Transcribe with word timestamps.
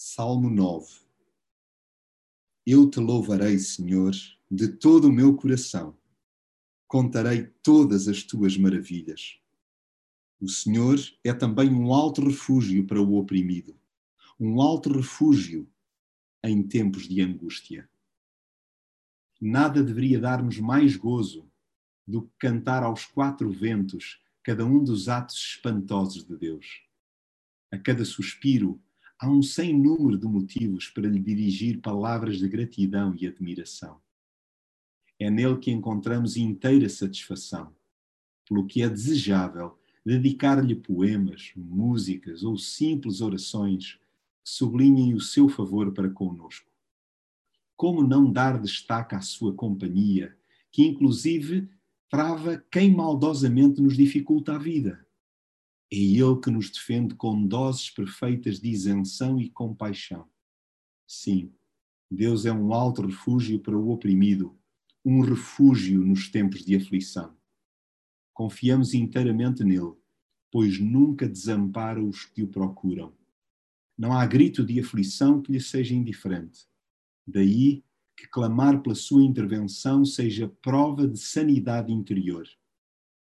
Salmo 0.00 0.48
9 0.48 0.86
Eu 2.64 2.88
te 2.88 3.00
louvarei, 3.00 3.58
Senhor, 3.58 4.12
de 4.48 4.68
todo 4.68 5.08
o 5.08 5.12
meu 5.12 5.34
coração. 5.34 5.98
Contarei 6.86 7.48
todas 7.64 8.06
as 8.06 8.22
tuas 8.22 8.56
maravilhas. 8.56 9.40
O 10.40 10.48
Senhor 10.48 11.00
é 11.24 11.34
também 11.34 11.74
um 11.74 11.92
alto 11.92 12.24
refúgio 12.24 12.86
para 12.86 13.02
o 13.02 13.16
oprimido, 13.16 13.76
um 14.38 14.62
alto 14.62 14.88
refúgio 14.88 15.68
em 16.44 16.62
tempos 16.62 17.08
de 17.08 17.20
angústia. 17.20 17.90
Nada 19.40 19.82
deveria 19.82 20.20
dar-nos 20.20 20.60
mais 20.60 20.94
gozo 20.94 21.50
do 22.06 22.22
que 22.22 22.38
cantar 22.38 22.84
aos 22.84 23.04
quatro 23.04 23.50
ventos 23.50 24.22
cada 24.44 24.64
um 24.64 24.84
dos 24.84 25.08
atos 25.08 25.56
espantosos 25.56 26.22
de 26.22 26.36
Deus. 26.36 26.84
A 27.72 27.76
cada 27.76 28.04
suspiro, 28.04 28.80
há 29.18 29.28
um 29.28 29.42
sem 29.42 29.76
número 29.76 30.16
de 30.16 30.26
motivos 30.26 30.88
para 30.88 31.08
lhe 31.08 31.18
dirigir 31.18 31.80
palavras 31.80 32.38
de 32.38 32.48
gratidão 32.48 33.14
e 33.18 33.26
admiração. 33.26 34.00
É 35.18 35.28
nele 35.28 35.58
que 35.58 35.70
encontramos 35.70 36.36
inteira 36.36 36.88
satisfação, 36.88 37.74
pelo 38.48 38.66
que 38.66 38.82
é 38.82 38.88
desejável 38.88 39.76
dedicar-lhe 40.04 40.74
poemas, 40.74 41.52
músicas 41.56 42.42
ou 42.42 42.56
simples 42.56 43.20
orações 43.20 43.94
que 44.44 44.50
sublinhem 44.50 45.12
o 45.14 45.20
seu 45.20 45.48
favor 45.48 45.92
para 45.92 46.08
conosco. 46.08 46.70
Como 47.76 48.02
não 48.02 48.32
dar 48.32 48.58
destaque 48.58 49.14
à 49.14 49.20
sua 49.20 49.52
companhia, 49.52 50.36
que 50.70 50.84
inclusive 50.84 51.68
trava 52.08 52.64
quem 52.70 52.94
maldosamente 52.94 53.82
nos 53.82 53.96
dificulta 53.96 54.54
a 54.54 54.58
vida? 54.58 55.06
É 55.90 55.96
Ele 55.96 56.38
que 56.42 56.50
nos 56.50 56.70
defende 56.70 57.14
com 57.14 57.46
doses 57.46 57.88
perfeitas 57.90 58.60
de 58.60 58.68
isenção 58.68 59.40
e 59.40 59.48
compaixão. 59.48 60.28
Sim, 61.06 61.50
Deus 62.10 62.44
é 62.44 62.52
um 62.52 62.74
alto 62.74 63.06
refúgio 63.06 63.58
para 63.58 63.76
o 63.76 63.90
oprimido, 63.90 64.54
um 65.02 65.20
refúgio 65.20 66.04
nos 66.04 66.28
tempos 66.28 66.62
de 66.62 66.76
aflição. 66.76 67.34
Confiamos 68.34 68.92
inteiramente 68.92 69.64
nele, 69.64 69.94
pois 70.52 70.78
nunca 70.78 71.26
desampara 71.26 72.02
os 72.02 72.26
que 72.26 72.42
o 72.42 72.48
procuram. 72.48 73.16
Não 73.96 74.12
há 74.12 74.26
grito 74.26 74.64
de 74.64 74.78
aflição 74.78 75.40
que 75.40 75.52
lhe 75.52 75.60
seja 75.60 75.94
indiferente. 75.94 76.68
Daí 77.26 77.82
que 78.14 78.28
clamar 78.28 78.82
pela 78.82 78.94
sua 78.94 79.22
intervenção 79.22 80.04
seja 80.04 80.48
prova 80.60 81.08
de 81.08 81.18
sanidade 81.18 81.92
interior 81.92 82.46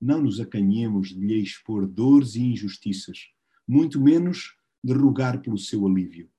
não 0.00 0.22
nos 0.22 0.40
acanhemos 0.40 1.08
de 1.08 1.20
lhe 1.20 1.42
expor 1.42 1.86
dores 1.86 2.34
e 2.34 2.42
injustiças, 2.42 3.30
muito 3.66 4.00
menos 4.00 4.56
de 4.82 4.92
rogar 4.92 5.40
pelo 5.40 5.58
seu 5.58 5.86
alívio. 5.86 6.30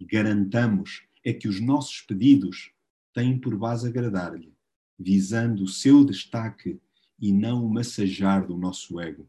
Garantamos 0.00 1.02
é 1.24 1.32
que 1.32 1.48
os 1.48 1.60
nossos 1.60 2.00
pedidos 2.00 2.72
têm 3.12 3.38
por 3.38 3.56
base 3.56 3.88
agradar-lhe, 3.88 4.54
visando 4.98 5.64
o 5.64 5.68
seu 5.68 6.04
destaque 6.04 6.80
e 7.20 7.32
não 7.32 7.66
o 7.66 7.68
massajar 7.68 8.46
do 8.46 8.56
nosso 8.56 9.00
ego. 9.00 9.28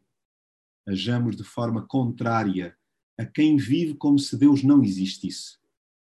Ajamos 0.87 1.35
de 1.35 1.43
forma 1.43 1.85
contrária 1.85 2.77
a 3.17 3.25
quem 3.25 3.57
vive 3.57 3.95
como 3.95 4.17
se 4.17 4.37
Deus 4.37 4.63
não 4.63 4.83
existisse. 4.83 5.57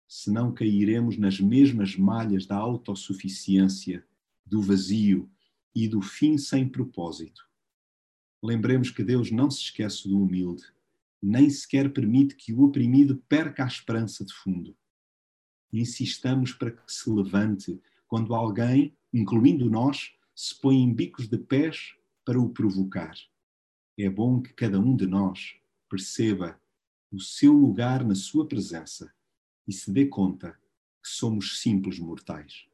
Senão 0.06 0.52
cairemos 0.52 1.16
nas 1.16 1.40
mesmas 1.40 1.96
malhas 1.96 2.44
da 2.44 2.56
autossuficiência, 2.56 4.04
do 4.44 4.60
vazio 4.60 5.30
e 5.74 5.88
do 5.88 6.00
fim 6.00 6.36
sem 6.36 6.68
propósito. 6.68 7.48
Lembremos 8.42 8.90
que 8.90 9.04
Deus 9.04 9.30
não 9.30 9.50
se 9.50 9.60
esquece 9.60 10.08
do 10.08 10.20
humilde, 10.20 10.64
nem 11.22 11.50
sequer 11.50 11.92
permite 11.92 12.34
que 12.34 12.52
o 12.52 12.62
oprimido 12.62 13.16
perca 13.28 13.64
a 13.64 13.66
esperança 13.66 14.24
de 14.24 14.32
fundo. 14.32 14.76
Insistamos 15.72 16.52
para 16.52 16.70
que 16.70 16.82
se 16.92 17.10
levante 17.10 17.80
quando 18.08 18.34
alguém, 18.34 18.96
incluindo 19.12 19.70
nós, 19.70 20.12
se 20.34 20.58
põe 20.58 20.76
em 20.76 20.92
bicos 20.92 21.28
de 21.28 21.38
pés 21.38 21.94
para 22.24 22.40
o 22.40 22.48
provocar. 22.48 23.14
É 23.98 24.08
bom 24.08 24.40
que 24.40 24.54
cada 24.54 24.80
um 24.80 24.96
de 24.96 25.06
nós 25.06 25.56
perceba 25.88 26.60
o 27.12 27.20
seu 27.20 27.52
lugar 27.52 28.04
na 28.04 28.14
sua 28.14 28.46
presença 28.46 29.12
e 29.68 29.72
se 29.72 29.92
dê 29.92 30.06
conta 30.06 30.52
que 31.02 31.08
somos 31.08 31.60
simples 31.60 31.98
mortais. 31.98 32.69